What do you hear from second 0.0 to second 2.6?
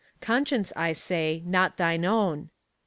Conscience, I say, not thine own.